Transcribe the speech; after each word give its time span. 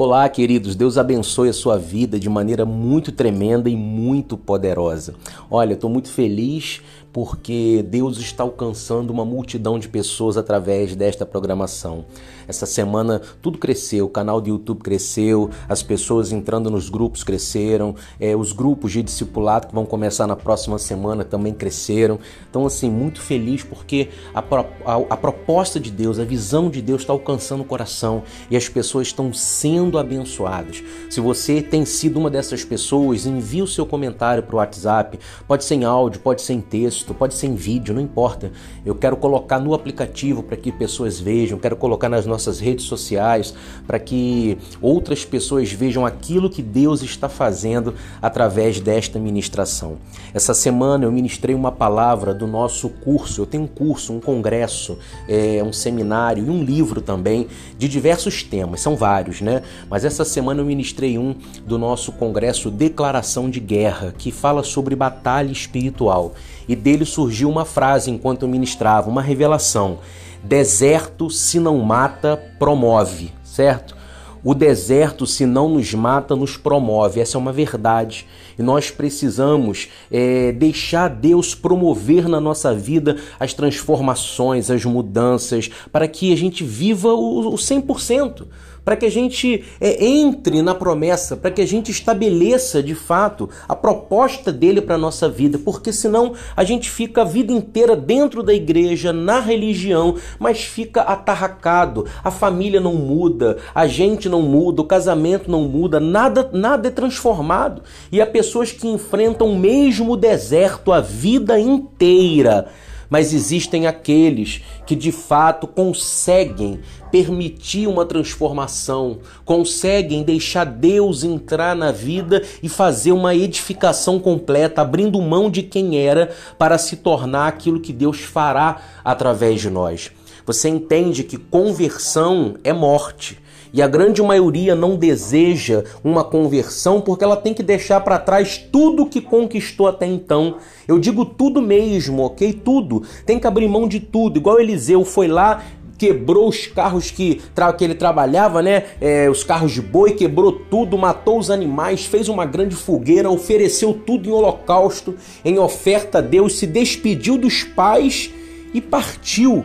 Olá, 0.00 0.28
queridos. 0.28 0.76
Deus 0.76 0.96
abençoe 0.96 1.48
a 1.48 1.52
sua 1.52 1.76
vida 1.76 2.20
de 2.20 2.28
maneira 2.28 2.64
muito 2.64 3.10
tremenda 3.10 3.68
e 3.68 3.74
muito 3.74 4.36
poderosa. 4.36 5.16
Olha, 5.50 5.72
estou 5.72 5.90
muito 5.90 6.08
feliz 6.08 6.80
porque 7.12 7.84
Deus 7.88 8.18
está 8.18 8.42
alcançando 8.42 9.10
uma 9.10 9.24
multidão 9.24 9.78
de 9.78 9.88
pessoas 9.88 10.36
através 10.36 10.94
desta 10.94 11.24
programação. 11.24 12.04
Essa 12.46 12.64
semana 12.64 13.20
tudo 13.42 13.58
cresceu, 13.58 14.06
o 14.06 14.08
canal 14.08 14.40
do 14.40 14.48
YouTube 14.48 14.80
cresceu, 14.80 15.50
as 15.68 15.82
pessoas 15.82 16.32
entrando 16.32 16.70
nos 16.70 16.88
grupos 16.88 17.22
cresceram, 17.22 17.94
é, 18.18 18.34
os 18.34 18.52
grupos 18.52 18.92
de 18.92 19.02
discipulado 19.02 19.66
que 19.66 19.74
vão 19.74 19.84
começar 19.84 20.26
na 20.26 20.36
próxima 20.36 20.78
semana 20.78 21.24
também 21.24 21.52
cresceram. 21.52 22.18
Então, 22.48 22.64
assim, 22.64 22.90
muito 22.90 23.20
feliz 23.20 23.62
porque 23.62 24.08
a, 24.34 24.40
a, 24.40 24.96
a 25.10 25.16
proposta 25.16 25.78
de 25.78 25.90
Deus, 25.90 26.18
a 26.18 26.24
visão 26.24 26.70
de 26.70 26.80
Deus 26.80 27.02
está 27.02 27.12
alcançando 27.12 27.60
o 27.60 27.66
coração 27.66 28.22
e 28.50 28.56
as 28.56 28.68
pessoas 28.68 29.08
estão 29.08 29.32
sendo 29.32 29.98
abençoadas. 29.98 30.82
Se 31.10 31.20
você 31.20 31.60
tem 31.60 31.84
sido 31.84 32.18
uma 32.18 32.30
dessas 32.30 32.64
pessoas, 32.64 33.26
envie 33.26 33.62
o 33.62 33.66
seu 33.66 33.84
comentário 33.84 34.42
para 34.42 34.54
o 34.54 34.58
WhatsApp, 34.58 35.18
pode 35.46 35.64
ser 35.64 35.74
em 35.74 35.84
áudio, 35.84 36.20
pode 36.20 36.42
ser 36.42 36.54
em 36.54 36.60
texto 36.60 36.97
texto, 36.98 37.14
pode 37.14 37.34
ser 37.34 37.46
em 37.46 37.54
vídeo, 37.54 37.94
não 37.94 38.02
importa. 38.02 38.50
Eu 38.84 38.94
quero 38.94 39.16
colocar 39.16 39.58
no 39.58 39.74
aplicativo 39.74 40.42
para 40.42 40.56
que 40.56 40.72
pessoas 40.72 41.20
vejam, 41.20 41.58
quero 41.58 41.76
colocar 41.76 42.08
nas 42.08 42.26
nossas 42.26 42.58
redes 42.58 42.86
sociais 42.86 43.54
para 43.86 43.98
que 43.98 44.58
outras 44.80 45.24
pessoas 45.24 45.70
vejam 45.72 46.04
aquilo 46.04 46.50
que 46.50 46.62
Deus 46.62 47.02
está 47.02 47.28
fazendo 47.28 47.94
através 48.20 48.80
desta 48.80 49.18
ministração. 49.18 49.98
Essa 50.34 50.54
semana 50.54 51.04
eu 51.04 51.12
ministrei 51.12 51.54
uma 51.54 51.70
palavra 51.70 52.34
do 52.34 52.46
nosso 52.46 52.88
curso. 52.88 53.42
Eu 53.42 53.46
tenho 53.46 53.64
um 53.64 53.68
curso, 53.68 54.12
um 54.12 54.20
congresso, 54.20 54.98
é, 55.28 55.62
um 55.62 55.72
seminário 55.72 56.46
e 56.46 56.50
um 56.50 56.62
livro 56.62 57.00
também 57.00 57.46
de 57.78 57.88
diversos 57.88 58.42
temas, 58.42 58.80
são 58.80 58.96
vários, 58.96 59.40
né? 59.40 59.62
Mas 59.88 60.04
essa 60.04 60.24
semana 60.24 60.60
eu 60.60 60.64
ministrei 60.64 61.18
um 61.18 61.34
do 61.64 61.78
nosso 61.78 62.12
congresso 62.12 62.70
Declaração 62.70 63.48
de 63.48 63.60
Guerra, 63.60 64.14
que 64.16 64.30
fala 64.30 64.62
sobre 64.62 64.94
batalha 64.96 65.52
espiritual 65.52 66.34
e 66.68 66.76
dele 66.88 67.04
surgiu 67.04 67.50
uma 67.50 67.66
frase 67.66 68.10
enquanto 68.10 68.42
eu 68.42 68.48
ministrava, 68.48 69.10
uma 69.10 69.20
revelação: 69.20 69.98
Deserto, 70.42 71.28
se 71.28 71.60
não 71.60 71.78
mata, 71.80 72.36
promove, 72.58 73.30
certo? 73.44 73.98
O 74.42 74.54
deserto, 74.54 75.26
se 75.26 75.44
não 75.44 75.68
nos 75.68 75.92
mata, 75.92 76.34
nos 76.36 76.56
promove. 76.56 77.20
Essa 77.20 77.36
é 77.36 77.40
uma 77.40 77.52
verdade. 77.52 78.24
E 78.56 78.62
nós 78.62 78.88
precisamos 78.90 79.88
é, 80.10 80.52
deixar 80.52 81.08
Deus 81.08 81.56
promover 81.56 82.28
na 82.28 82.40
nossa 82.40 82.72
vida 82.72 83.16
as 83.38 83.52
transformações, 83.52 84.70
as 84.70 84.84
mudanças, 84.84 85.68
para 85.92 86.06
que 86.06 86.32
a 86.32 86.36
gente 86.36 86.62
viva 86.62 87.12
o, 87.12 87.48
o 87.48 87.56
100% 87.56 88.46
para 88.88 88.96
que 88.96 89.04
a 89.04 89.10
gente 89.10 89.66
é, 89.78 90.02
entre 90.02 90.62
na 90.62 90.74
promessa, 90.74 91.36
para 91.36 91.50
que 91.50 91.60
a 91.60 91.66
gente 91.66 91.90
estabeleça 91.90 92.82
de 92.82 92.94
fato 92.94 93.50
a 93.68 93.76
proposta 93.76 94.50
dele 94.50 94.80
para 94.80 94.94
a 94.94 94.98
nossa 94.98 95.28
vida, 95.28 95.58
porque 95.58 95.92
senão 95.92 96.32
a 96.56 96.64
gente 96.64 96.88
fica 96.88 97.20
a 97.20 97.24
vida 97.24 97.52
inteira 97.52 97.94
dentro 97.94 98.42
da 98.42 98.54
igreja, 98.54 99.12
na 99.12 99.40
religião, 99.40 100.14
mas 100.38 100.64
fica 100.64 101.02
atarracado, 101.02 102.06
a 102.24 102.30
família 102.30 102.80
não 102.80 102.94
muda, 102.94 103.58
a 103.74 103.86
gente 103.86 104.26
não 104.26 104.40
muda, 104.40 104.80
o 104.80 104.86
casamento 104.86 105.50
não 105.50 105.64
muda, 105.64 106.00
nada, 106.00 106.48
nada 106.50 106.88
é 106.88 106.90
transformado. 106.90 107.82
E 108.10 108.22
há 108.22 108.26
pessoas 108.26 108.72
que 108.72 108.88
enfrentam 108.88 109.52
o 109.52 109.58
mesmo 109.58 110.16
deserto 110.16 110.94
a 110.94 111.02
vida 111.02 111.60
inteira 111.60 112.70
mas 113.08 113.32
existem 113.32 113.86
aqueles 113.86 114.62
que 114.86 114.94
de 114.94 115.10
fato 115.10 115.66
conseguem 115.66 116.80
permitir 117.10 117.86
uma 117.86 118.04
transformação, 118.04 119.18
conseguem 119.44 120.22
deixar 120.22 120.64
Deus 120.64 121.24
entrar 121.24 121.74
na 121.74 121.90
vida 121.90 122.42
e 122.62 122.68
fazer 122.68 123.12
uma 123.12 123.34
edificação 123.34 124.18
completa, 124.18 124.82
abrindo 124.82 125.20
mão 125.20 125.50
de 125.50 125.62
quem 125.62 125.98
era 125.98 126.34
para 126.58 126.76
se 126.76 126.96
tornar 126.96 127.48
aquilo 127.48 127.80
que 127.80 127.92
Deus 127.92 128.20
fará 128.20 128.80
através 129.04 129.60
de 129.60 129.70
nós. 129.70 130.10
Você 130.44 130.68
entende 130.68 131.24
que 131.24 131.36
conversão 131.36 132.56
é 132.64 132.72
morte. 132.72 133.38
E 133.72 133.82
a 133.82 133.88
grande 133.88 134.22
maioria 134.22 134.74
não 134.74 134.96
deseja 134.96 135.84
uma 136.02 136.24
conversão 136.24 137.00
porque 137.00 137.24
ela 137.24 137.36
tem 137.36 137.52
que 137.52 137.62
deixar 137.62 138.00
para 138.00 138.18
trás 138.18 138.56
tudo 138.56 139.06
que 139.06 139.20
conquistou 139.20 139.86
até 139.86 140.06
então. 140.06 140.56
Eu 140.86 140.98
digo 140.98 141.24
tudo 141.24 141.60
mesmo, 141.60 142.22
ok? 142.22 142.52
Tudo. 142.52 143.02
Tem 143.26 143.38
que 143.38 143.46
abrir 143.46 143.68
mão 143.68 143.86
de 143.86 144.00
tudo. 144.00 144.38
Igual 144.38 144.60
Eliseu 144.60 145.04
foi 145.04 145.28
lá, 145.28 145.62
quebrou 145.98 146.48
os 146.48 146.66
carros 146.68 147.10
que, 147.10 147.42
que 147.76 147.84
ele 147.84 147.94
trabalhava, 147.94 148.62
né? 148.62 148.84
É, 149.00 149.28
os 149.28 149.42
carros 149.42 149.72
de 149.72 149.82
boi, 149.82 150.12
quebrou 150.12 150.52
tudo, 150.52 150.96
matou 150.96 151.38
os 151.38 151.50
animais, 151.50 152.06
fez 152.06 152.28
uma 152.28 152.46
grande 152.46 152.76
fogueira, 152.76 153.28
ofereceu 153.28 153.92
tudo 153.92 154.28
em 154.28 154.32
holocausto, 154.32 155.16
em 155.44 155.58
oferta 155.58 156.18
a 156.18 156.22
Deus, 156.22 156.56
se 156.56 156.66
despediu 156.66 157.36
dos 157.36 157.64
pais 157.64 158.30
e 158.72 158.80
partiu 158.80 159.64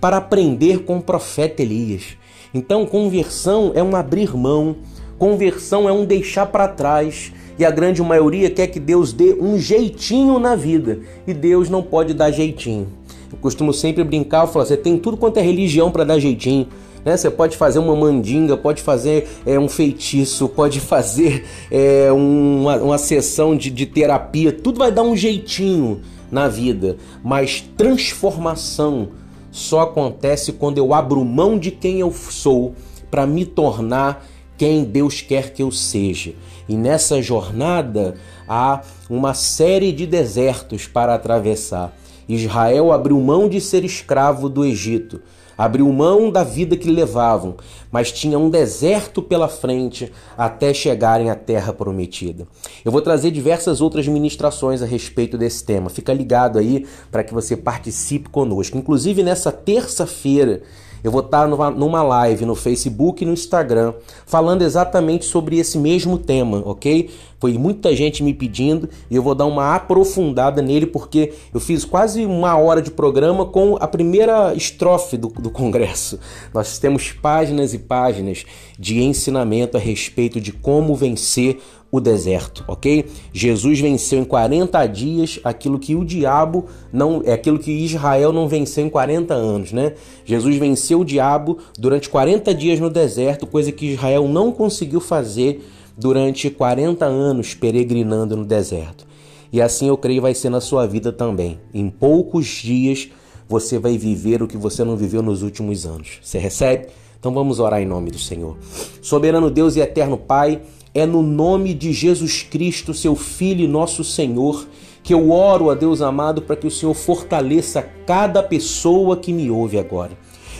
para 0.00 0.16
aprender 0.16 0.80
com 0.84 0.96
o 0.96 1.02
profeta 1.02 1.62
Elias. 1.62 2.16
Então, 2.56 2.86
conversão 2.86 3.72
é 3.74 3.82
um 3.82 3.94
abrir 3.94 4.34
mão, 4.34 4.76
conversão 5.18 5.86
é 5.86 5.92
um 5.92 6.06
deixar 6.06 6.46
para 6.46 6.66
trás. 6.66 7.30
E 7.58 7.66
a 7.66 7.70
grande 7.70 8.00
maioria 8.00 8.48
quer 8.48 8.68
que 8.68 8.80
Deus 8.80 9.12
dê 9.12 9.34
um 9.38 9.58
jeitinho 9.58 10.38
na 10.38 10.56
vida. 10.56 11.00
E 11.26 11.34
Deus 11.34 11.68
não 11.68 11.82
pode 11.82 12.14
dar 12.14 12.30
jeitinho. 12.30 12.88
Eu 13.30 13.36
costumo 13.42 13.74
sempre 13.74 14.02
brincar, 14.02 14.44
eu 14.44 14.46
falo, 14.46 14.64
você 14.64 14.74
tem 14.74 14.96
tudo 14.96 15.18
quanto 15.18 15.36
é 15.36 15.42
religião 15.42 15.90
para 15.90 16.02
dar 16.02 16.18
jeitinho. 16.18 16.66
Né? 17.04 17.14
Você 17.14 17.30
pode 17.30 17.58
fazer 17.58 17.78
uma 17.78 17.94
mandinga, 17.94 18.56
pode 18.56 18.80
fazer 18.80 19.28
é, 19.44 19.58
um 19.58 19.68
feitiço, 19.68 20.48
pode 20.48 20.80
fazer 20.80 21.44
é, 21.70 22.10
uma, 22.10 22.76
uma 22.76 22.96
sessão 22.96 23.54
de, 23.54 23.70
de 23.70 23.84
terapia, 23.84 24.50
tudo 24.50 24.78
vai 24.78 24.90
dar 24.90 25.02
um 25.02 25.14
jeitinho 25.14 26.00
na 26.30 26.48
vida, 26.48 26.96
mas 27.22 27.62
transformação 27.76 29.08
só 29.56 29.80
acontece 29.80 30.52
quando 30.52 30.76
eu 30.76 30.92
abro 30.92 31.24
mão 31.24 31.58
de 31.58 31.70
quem 31.70 32.00
eu 32.00 32.12
sou 32.12 32.74
para 33.10 33.26
me 33.26 33.46
tornar 33.46 34.22
quem 34.58 34.84
Deus 34.84 35.22
quer 35.22 35.54
que 35.54 35.62
eu 35.62 35.70
seja. 35.70 36.34
E 36.68 36.76
nessa 36.76 37.22
jornada 37.22 38.16
há 38.46 38.82
uma 39.08 39.32
série 39.32 39.92
de 39.92 40.06
desertos 40.06 40.86
para 40.86 41.14
atravessar. 41.14 41.96
Israel 42.28 42.92
abriu 42.92 43.18
mão 43.18 43.48
de 43.48 43.58
ser 43.58 43.82
escravo 43.82 44.50
do 44.50 44.62
Egito, 44.62 45.22
abriu 45.56 45.90
mão 45.92 46.30
da 46.30 46.44
vida 46.44 46.76
que 46.76 46.90
levavam, 46.90 47.56
mas 47.90 48.12
tinha 48.12 48.38
um 48.38 48.50
deserto 48.50 49.22
pela 49.22 49.48
frente 49.48 50.12
até 50.36 50.74
chegarem 50.74 51.30
à 51.30 51.34
terra 51.34 51.72
prometida. 51.72 52.46
Eu 52.84 52.92
vou 52.92 53.00
trazer 53.00 53.30
diversas 53.30 53.80
outras 53.80 54.06
ministrações 54.06 54.82
a 54.82 54.86
respeito 54.86 55.38
desse 55.38 55.64
tema. 55.64 55.88
Fica 55.88 56.12
ligado 56.12 56.58
aí 56.58 56.86
para 57.10 57.24
que 57.24 57.32
você 57.32 57.56
participe 57.56 58.28
conosco. 58.28 58.76
Inclusive 58.76 59.22
nessa 59.22 59.50
terça-feira 59.50 60.62
eu 61.06 61.12
vou 61.12 61.20
estar 61.20 61.46
numa 61.46 62.02
live 62.02 62.44
no 62.44 62.56
Facebook 62.56 63.22
e 63.22 63.26
no 63.26 63.32
Instagram 63.32 63.94
falando 64.26 64.62
exatamente 64.62 65.24
sobre 65.24 65.56
esse 65.56 65.78
mesmo 65.78 66.18
tema, 66.18 66.60
ok? 66.66 67.08
Foi 67.38 67.52
muita 67.52 67.94
gente 67.94 68.24
me 68.24 68.34
pedindo 68.34 68.88
e 69.08 69.14
eu 69.14 69.22
vou 69.22 69.32
dar 69.32 69.46
uma 69.46 69.72
aprofundada 69.76 70.60
nele 70.60 70.84
porque 70.84 71.32
eu 71.54 71.60
fiz 71.60 71.84
quase 71.84 72.26
uma 72.26 72.56
hora 72.56 72.82
de 72.82 72.90
programa 72.90 73.46
com 73.46 73.76
a 73.78 73.86
primeira 73.86 74.52
estrofe 74.56 75.16
do, 75.16 75.28
do 75.28 75.48
congresso. 75.48 76.18
Nós 76.52 76.76
temos 76.80 77.12
páginas 77.12 77.72
e 77.72 77.78
páginas 77.78 78.44
de 78.76 79.00
ensinamento 79.00 79.76
a 79.76 79.80
respeito 79.80 80.40
de 80.40 80.50
como 80.50 80.92
vencer 80.96 81.60
o 81.96 82.00
deserto, 82.00 82.64
ok? 82.66 83.06
Jesus 83.32 83.80
venceu 83.80 84.20
em 84.20 84.24
40 84.24 84.86
dias 84.86 85.40
aquilo 85.42 85.78
que 85.78 85.94
o 85.94 86.04
diabo 86.04 86.66
não, 86.92 87.22
é 87.24 87.32
aquilo 87.32 87.58
que 87.58 87.70
Israel 87.70 88.32
não 88.32 88.48
venceu 88.48 88.84
em 88.84 88.90
40 88.90 89.34
anos, 89.34 89.72
né? 89.72 89.94
Jesus 90.24 90.56
venceu 90.56 91.00
o 91.00 91.04
diabo 91.04 91.58
durante 91.78 92.08
40 92.08 92.54
dias 92.54 92.80
no 92.80 92.90
deserto, 92.90 93.46
coisa 93.46 93.72
que 93.72 93.92
Israel 93.92 94.28
não 94.28 94.52
conseguiu 94.52 95.00
fazer 95.00 95.64
durante 95.96 96.50
40 96.50 97.04
anos 97.04 97.54
peregrinando 97.54 98.36
no 98.36 98.44
deserto. 98.44 99.06
E 99.52 99.60
assim 99.60 99.88
eu 99.88 99.96
creio 99.96 100.22
vai 100.22 100.34
ser 100.34 100.50
na 100.50 100.60
sua 100.60 100.86
vida 100.86 101.12
também. 101.12 101.58
Em 101.72 101.88
poucos 101.88 102.46
dias 102.46 103.08
você 103.48 103.78
vai 103.78 103.96
viver 103.96 104.42
o 104.42 104.48
que 104.48 104.56
você 104.56 104.84
não 104.84 104.96
viveu 104.96 105.22
nos 105.22 105.42
últimos 105.42 105.86
anos. 105.86 106.18
Você 106.22 106.38
recebe? 106.38 106.88
Então 107.18 107.32
vamos 107.32 107.58
orar 107.58 107.80
em 107.80 107.86
nome 107.86 108.10
do 108.10 108.18
Senhor. 108.18 108.56
Soberano 109.00 109.50
Deus 109.50 109.76
e 109.76 109.80
eterno 109.80 110.16
Pai, 110.16 110.60
é 110.96 111.04
no 111.04 111.22
nome 111.22 111.74
de 111.74 111.92
Jesus 111.92 112.42
Cristo, 112.42 112.94
seu 112.94 113.14
Filho 113.14 113.62
e 113.62 113.68
nosso 113.68 114.02
Senhor, 114.02 114.66
que 115.02 115.12
eu 115.12 115.30
oro 115.30 115.68
a 115.68 115.74
Deus 115.74 116.00
amado 116.00 116.40
para 116.40 116.56
que 116.56 116.66
o 116.66 116.70
Senhor 116.70 116.94
fortaleça 116.94 117.82
cada 118.06 118.42
pessoa 118.42 119.14
que 119.14 119.30
me 119.30 119.50
ouve 119.50 119.78
agora. 119.78 120.12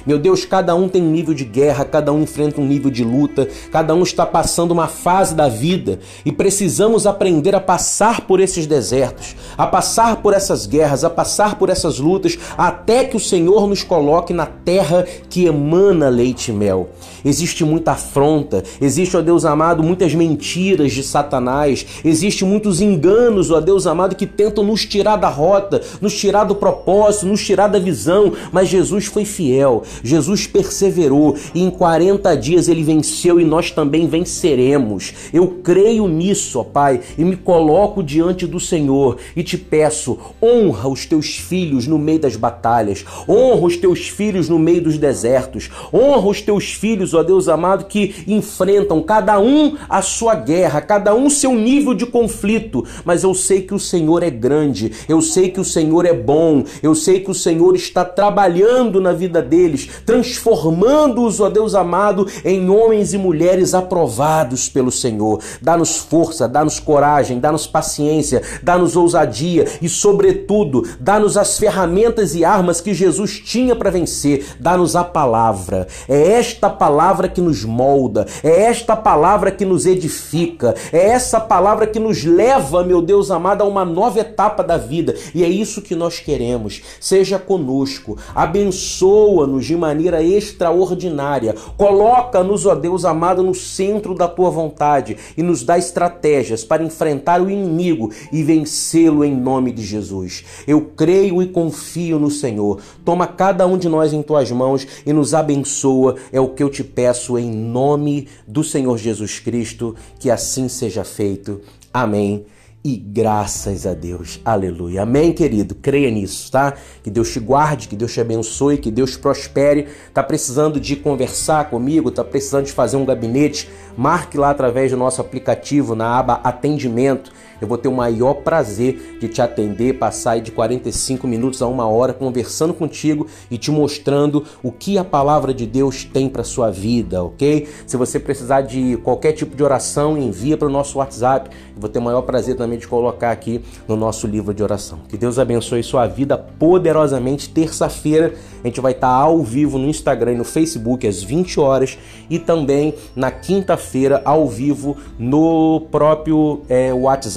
Meu 0.04 0.19
Deus, 0.19 0.44
cada 0.44 0.75
um 0.75 0.88
tem 0.88 1.02
um 1.02 1.10
nível 1.10 1.34
de 1.34 1.44
guerra, 1.44 1.84
cada 1.84 2.12
um 2.12 2.22
enfrenta 2.22 2.60
um 2.60 2.66
nível 2.66 2.90
de 2.90 3.04
luta, 3.04 3.48
cada 3.70 3.94
um 3.94 4.02
está 4.02 4.26
passando 4.26 4.72
uma 4.72 4.88
fase 4.88 5.34
da 5.34 5.48
vida 5.48 5.98
e 6.25 6.32
precisamos 6.32 7.06
aprender 7.06 7.54
a 7.54 7.60
passar 7.60 8.22
por 8.22 8.40
esses 8.40 8.66
desertos, 8.66 9.37
a 9.56 9.66
passar 9.66 10.16
por 10.16 10.34
essas 10.34 10.66
guerras, 10.66 11.04
a 11.04 11.10
passar 11.10 11.58
por 11.58 11.70
essas 11.70 11.98
lutas, 11.98 12.38
até 12.56 13.04
que 13.04 13.16
o 13.16 13.20
Senhor 13.20 13.66
nos 13.66 13.82
coloque 13.82 14.32
na 14.32 14.46
terra 14.46 15.06
que 15.28 15.46
emana 15.46 16.08
leite 16.08 16.50
e 16.50 16.54
mel. 16.54 16.88
Existe 17.25 17.64
muita 17.64 17.93
afronta, 17.93 18.62
existe, 18.81 19.16
ó 19.16 19.20
Deus 19.20 19.44
amado, 19.44 19.82
muitas 19.82 20.14
mentiras 20.14 20.93
de 20.93 21.02
Satanás, 21.02 21.87
existe 22.04 22.44
muitos 22.44 22.81
enganos, 22.81 23.50
ó 23.50 23.60
Deus 23.60 23.87
amado, 23.87 24.14
que 24.14 24.26
tentam 24.26 24.64
nos 24.64 24.84
tirar 24.84 25.16
da 25.16 25.28
rota, 25.28 25.81
nos 26.00 26.14
tirar 26.14 26.44
do 26.44 26.54
propósito, 26.54 27.26
nos 27.26 27.44
tirar 27.44 27.69
da 27.69 27.78
visão, 27.78 28.32
mas 28.52 28.69
Jesus 28.69 29.06
foi 29.06 29.25
fiel, 29.25 29.82
Jesus 30.02 30.46
perseverou. 30.46 31.36
E 31.54 31.62
em 31.62 31.70
40 31.70 32.34
dias 32.36 32.68
ele 32.68 32.82
venceu 32.82 33.40
e 33.40 33.44
nós 33.44 33.70
também 33.70 34.06
venceremos. 34.06 35.12
Eu 35.32 35.48
creio 35.62 36.08
nisso, 36.08 36.60
ó 36.60 36.64
Pai, 36.64 37.00
e 37.16 37.24
me 37.24 37.36
coloco 37.36 38.02
diante 38.02 38.46
do 38.46 38.60
Senhor 38.60 39.18
e 39.34 39.42
te 39.42 39.56
peço, 39.56 40.18
honra 40.42 40.88
os 40.88 41.06
teus 41.06 41.36
filhos 41.36 41.86
no 41.86 41.98
meio 41.98 42.18
das 42.18 42.36
batalhas, 42.36 43.04
honra 43.28 43.66
os 43.66 43.76
teus 43.76 44.08
filhos 44.08 44.48
no 44.48 44.58
meio 44.58 44.82
dos 44.82 44.98
desertos, 44.98 45.70
honra 45.92 46.28
os 46.28 46.40
teus 46.40 46.72
filhos, 46.72 47.14
ó 47.14 47.22
Deus 47.22 47.48
amado, 47.48 47.86
que 47.86 48.14
enfrentam 48.26 49.02
cada 49.02 49.38
um 49.40 49.76
a 49.88 50.02
sua 50.02 50.34
guerra, 50.34 50.80
cada 50.80 51.14
um 51.14 51.28
seu 51.28 51.54
nível 51.54 51.94
de 51.94 52.06
conflito, 52.06 52.84
mas 53.04 53.22
eu 53.22 53.34
sei 53.34 53.62
que 53.62 53.74
o 53.74 53.78
Senhor 53.78 54.22
é 54.22 54.30
grande, 54.30 54.92
eu 55.08 55.20
sei 55.20 55.50
que 55.50 55.60
o 55.60 55.64
Senhor 55.64 56.06
é 56.06 56.12
bom, 56.12 56.64
eu 56.82 56.94
sei 56.94 57.20
que 57.20 57.30
o 57.30 57.34
Senhor 57.34 57.74
está 57.74 58.04
trabalhando 58.04 59.00
na 59.00 59.12
vida 59.12 59.42
deles, 59.42 59.75
transformando-os, 59.84 61.40
ó 61.40 61.50
Deus 61.50 61.75
amado, 61.75 62.26
em 62.44 62.70
homens 62.70 63.12
e 63.12 63.19
mulheres 63.19 63.75
aprovados 63.75 64.69
pelo 64.69 64.90
Senhor. 64.90 65.40
Dá-nos 65.61 65.96
força, 65.96 66.49
dá-nos 66.49 66.81
coragem, 66.81 67.38
dá-nos 67.38 67.67
paciência, 67.67 68.43
dá-nos 68.62 68.96
ousadia 68.96 69.67
e, 69.82 69.88
sobretudo, 69.88 70.87
dá-nos 71.00 71.37
as 71.37 71.58
ferramentas 71.58 72.34
e 72.34 72.44
armas 72.44 72.81
que 72.81 72.94
Jesus 72.94 73.40
tinha 73.40 73.75
para 73.75 73.90
vencer. 73.90 74.46
Dá-nos 74.61 74.96
a 74.96 75.05
palavra. 75.05 75.87
É 76.08 76.32
esta 76.32 76.70
palavra 76.70 77.29
que 77.29 77.40
nos 77.40 77.64
molda, 77.64 78.26
é 78.43 78.62
esta 78.62 78.96
palavra 78.96 79.50
que 79.50 79.64
nos 79.64 79.87
edifica, 79.87 80.75
é 80.93 81.08
essa 81.08 81.40
palavra 81.40 81.87
que 81.87 81.99
nos 81.99 82.25
leva, 82.25 82.84
meu 82.84 83.02
Deus 83.02 83.31
amado, 83.31 83.62
a 83.62 83.67
uma 83.67 83.84
nova 83.84 84.20
etapa 84.20 84.62
da 84.62 84.76
vida. 84.76 85.14
E 85.34 85.43
é 85.43 85.49
isso 85.49 85.82
que 85.82 85.94
nós 85.94 86.20
queremos. 86.20 86.82
Seja 87.00 87.38
conosco, 87.38 88.19
abençoa-nos 88.34 89.65
de 89.66 89.76
maneira 89.76 90.22
extraordinária. 90.22 91.54
Coloca-nos, 91.76 92.64
ó 92.66 92.74
Deus 92.74 93.04
amado, 93.04 93.42
no 93.42 93.54
centro 93.54 94.14
da 94.14 94.28
tua 94.28 94.50
vontade 94.50 95.16
e 95.36 95.42
nos 95.42 95.62
dá 95.62 95.76
estratégias 95.76 96.64
para 96.64 96.82
enfrentar 96.82 97.40
o 97.40 97.50
inimigo 97.50 98.10
e 98.32 98.42
vencê-lo 98.42 99.24
em 99.24 99.34
nome 99.34 99.72
de 99.72 99.84
Jesus. 99.84 100.44
Eu 100.66 100.80
creio 100.96 101.42
e 101.42 101.46
confio 101.46 102.18
no 102.18 102.30
Senhor. 102.30 102.80
Toma 103.04 103.26
cada 103.26 103.66
um 103.66 103.76
de 103.76 103.88
nós 103.88 104.12
em 104.12 104.22
tuas 104.22 104.50
mãos 104.50 104.86
e 105.04 105.12
nos 105.12 105.34
abençoa. 105.34 106.16
É 106.32 106.40
o 106.40 106.48
que 106.48 106.62
eu 106.62 106.70
te 106.70 106.82
peço 106.82 107.38
em 107.38 107.50
nome 107.50 108.28
do 108.46 108.62
Senhor 108.64 108.96
Jesus 108.96 109.38
Cristo. 109.38 109.94
Que 110.19 110.30
assim 110.30 110.69
seja 110.69 111.04
feito. 111.04 111.60
Amém 111.92 112.46
e 112.86 112.96
graças 112.96 113.84
a 113.84 113.94
Deus. 113.94 114.40
Aleluia. 114.44 115.02
Amém, 115.02 115.32
querido? 115.32 115.74
Creia 115.74 116.08
nisso, 116.08 116.52
tá? 116.52 116.72
Que 117.02 117.10
Deus 117.10 117.32
te 117.32 117.40
guarde, 117.40 117.88
que 117.88 117.96
Deus 117.96 118.12
te 118.12 118.20
abençoe, 118.20 118.78
que 118.78 118.92
Deus 118.92 119.16
prospere. 119.16 119.88
Tá 120.14 120.22
precisando 120.22 120.78
de 120.78 120.94
conversar 120.94 121.68
comigo? 121.68 122.12
Tá 122.12 122.22
precisando 122.22 122.66
de 122.66 122.72
fazer 122.72 122.96
um 122.96 123.04
gabinete? 123.04 123.68
Marque 123.96 124.38
lá 124.38 124.50
através 124.50 124.92
do 124.92 124.96
nosso 124.96 125.20
aplicativo 125.20 125.96
na 125.96 126.16
aba 126.16 126.34
Atendimento. 126.44 127.32
Eu 127.61 127.69
vou 127.69 127.79
ter 127.79 127.88
o 127.88 127.93
maior 127.93 128.35
prazer 128.35 129.19
de 129.20 129.29
te 129.29 129.41
atender, 129.41 129.99
passar 129.99 130.41
de 130.41 130.50
45 130.50 131.26
minutos 131.26 131.62
a 131.62 131.67
uma 131.67 131.87
hora 131.87 132.12
conversando 132.12 132.75
contigo 132.75 133.26
e 133.50 133.58
te 133.58 133.70
mostrando 133.70 134.44
o 134.62 134.70
que 134.70 134.99
a 134.99 135.05
palavra 135.05 135.55
de 135.55 135.67
Deus 135.67 136.05
tem 136.05 136.29
para 136.29 136.44
sua 136.44 136.70
vida, 136.70 137.23
ok? 137.23 137.69
Se 137.87 137.97
você 137.97 138.19
precisar 138.19 138.62
de 138.62 138.97
qualquer 138.99 139.32
tipo 139.32 139.56
de 139.56 139.62
oração, 139.62 140.19
envia 140.19 140.56
para 140.56 140.69
o 140.69 140.70
nosso 140.70 140.99
WhatsApp. 140.99 141.50
Eu 141.50 141.81
vou 141.81 141.88
ter 141.88 141.99
o 141.99 142.03
maior 142.03 142.23
prazer 142.23 142.56
também 142.56 142.79
de 142.79 142.87
colocar 142.87 143.31
aqui 143.31 143.62
no 143.87 143.97
nosso 143.97 144.26
livro 144.26 144.53
de 144.53 144.62
oração. 144.62 144.99
Que 145.08 145.17
Deus 145.17 145.38
abençoe 145.38 145.82
sua 145.82 146.06
vida 146.06 146.37
poderosamente. 146.37 147.49
Terça-feira 147.49 148.35
a 148.62 148.67
gente 148.67 148.81
vai 148.81 148.93
estar 148.93 149.08
ao 149.08 149.43
vivo 149.43 149.79
no 149.79 149.87
Instagram 149.87 150.32
e 150.32 150.37
no 150.37 150.44
Facebook 150.44 151.06
às 151.06 151.23
20 151.23 151.61
horas 151.61 151.99
e 152.29 152.38
também 152.38 152.94
na 153.14 153.31
quinta-feira 153.31 154.20
ao 154.25 154.49
vivo 154.49 154.97
no 155.19 155.82
próprio 155.91 156.62
é, 156.69 156.93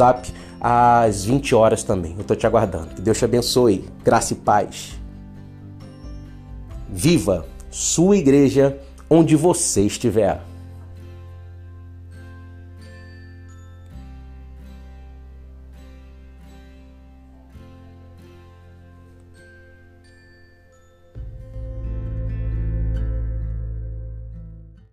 WhatsApp 0.09 0.33
às 0.59 1.25
20 1.25 1.55
horas 1.55 1.83
também. 1.83 2.13
Eu 2.15 2.21
estou 2.21 2.35
te 2.35 2.45
aguardando. 2.45 2.95
Que 2.95 3.01
Deus 3.01 3.17
te 3.17 3.25
abençoe. 3.25 3.85
Graça 4.03 4.33
e 4.33 4.35
paz. 4.35 4.99
Viva 6.89 7.45
sua 7.69 8.17
igreja 8.17 8.77
onde 9.09 9.35
você 9.35 9.81
estiver. 9.81 10.41